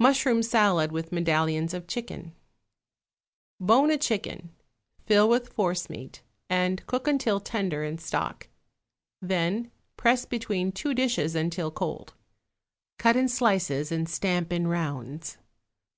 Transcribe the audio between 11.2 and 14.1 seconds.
until cold. Cut in slices and